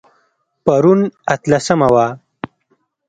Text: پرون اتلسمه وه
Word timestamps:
پرون 0.65 0.99
اتلسمه 1.33 1.87
وه 1.93 2.05